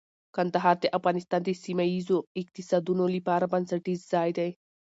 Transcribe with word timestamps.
کندهار 0.35 0.75
د 0.81 0.85
افغانستان 0.97 1.41
د 1.45 1.49
سیمه 1.63 1.85
ییزو 1.93 2.17
اقتصادونو 2.41 3.05
لپاره 3.15 3.45
بنسټیز 3.53 3.99
ځای 4.11 4.29
دی. 4.37 4.49